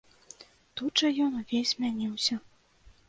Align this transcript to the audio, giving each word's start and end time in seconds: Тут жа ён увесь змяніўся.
Тут 0.79 1.03
жа 1.03 1.11
ён 1.25 1.37
увесь 1.41 1.73
змяніўся. 1.75 2.43